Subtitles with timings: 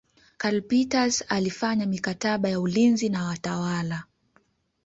[0.37, 4.03] Karl Peters alifanya mikataba ya ulinzi na watawala